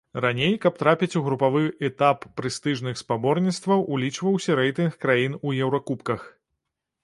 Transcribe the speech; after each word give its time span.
Раней, 0.23 0.53
каб 0.61 0.77
трапіць 0.81 1.17
у 1.19 1.21
групавы 1.27 1.61
этап 1.89 2.25
прэстыжных 2.41 2.97
спаборніцтваў, 3.03 3.87
улічваўся 3.97 4.59
рэйтынг 4.63 4.99
краін 5.07 5.41
у 5.47 5.57
еўракубках. 5.67 6.29